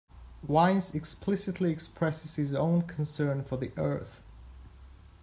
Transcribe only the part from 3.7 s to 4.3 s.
Earth.